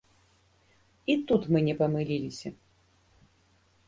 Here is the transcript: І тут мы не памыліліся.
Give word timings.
І 1.13 1.15
тут 1.31 1.41
мы 1.55 1.61
не 1.67 1.75
памыліліся. 1.81 2.49